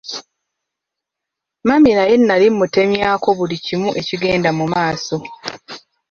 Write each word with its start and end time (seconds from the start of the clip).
Mami 1.67 1.91
naye 1.97 2.15
nali 2.19 2.47
mmutemyako 2.51 3.27
buli 3.37 3.57
kimu 3.65 3.89
ekigenda 4.01 4.49
mu 4.57 4.65
maaso. 4.73 5.15